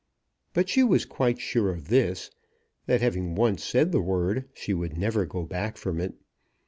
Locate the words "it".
6.01-6.15